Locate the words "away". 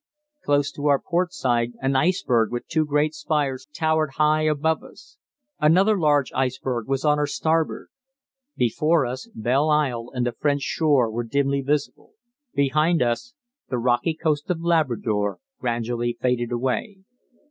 16.51-17.03